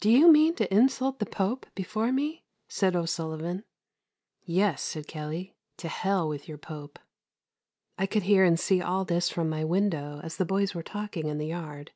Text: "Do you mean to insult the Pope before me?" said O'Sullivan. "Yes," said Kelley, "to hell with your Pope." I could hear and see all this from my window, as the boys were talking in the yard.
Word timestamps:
"Do 0.00 0.10
you 0.10 0.26
mean 0.28 0.56
to 0.56 0.74
insult 0.74 1.20
the 1.20 1.24
Pope 1.24 1.66
before 1.76 2.10
me?" 2.10 2.42
said 2.66 2.96
O'Sullivan. 2.96 3.62
"Yes," 4.44 4.82
said 4.82 5.06
Kelley, 5.06 5.54
"to 5.76 5.86
hell 5.86 6.28
with 6.28 6.48
your 6.48 6.58
Pope." 6.58 6.98
I 7.96 8.06
could 8.06 8.24
hear 8.24 8.42
and 8.42 8.58
see 8.58 8.82
all 8.82 9.04
this 9.04 9.30
from 9.30 9.48
my 9.48 9.62
window, 9.62 10.20
as 10.24 10.36
the 10.36 10.44
boys 10.44 10.74
were 10.74 10.82
talking 10.82 11.28
in 11.28 11.38
the 11.38 11.46
yard. 11.46 11.92